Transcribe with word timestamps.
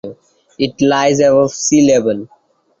It 0.57 0.81
lies 0.81 1.19
above 1.19 1.51
sea 1.53 1.85
level. 1.87 2.27